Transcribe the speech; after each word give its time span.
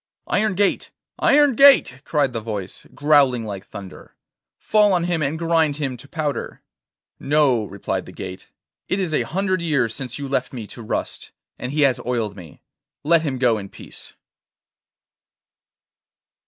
'Iron 0.25 0.55
gate, 0.55 0.89
iron 1.19 1.53
gate,' 1.53 2.01
cried 2.05 2.33
the 2.33 2.41
voice, 2.41 2.87
growling 2.95 3.45
like 3.45 3.67
thunder, 3.67 4.15
'fall 4.57 4.93
on 4.93 5.03
him 5.03 5.21
and 5.21 5.37
grind 5.37 5.75
him 5.75 5.95
to 5.95 6.07
powder.' 6.07 6.63
'No,' 7.19 7.65
replied 7.65 8.07
the 8.07 8.11
gate; 8.11 8.49
'it 8.87 8.97
is 8.97 9.13
a 9.13 9.21
hundred 9.21 9.61
years 9.61 9.93
since 9.93 10.17
you 10.17 10.27
left 10.27 10.53
me 10.53 10.65
to 10.65 10.81
rust, 10.81 11.31
and 11.59 11.71
he 11.71 11.81
has 11.81 11.99
oiled 12.03 12.35
me. 12.35 12.63
Let 13.03 13.21
him 13.21 13.37
go 13.37 13.59
in 13.59 13.69
peace. 13.69 14.15